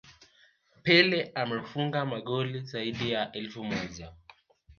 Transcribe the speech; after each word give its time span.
Pele 0.85 1.31
amefunga 1.35 2.05
magoli 2.05 2.59
zaidi 2.59 3.11
ya 3.11 3.31
elfu 3.31 3.63
moja 3.63 4.13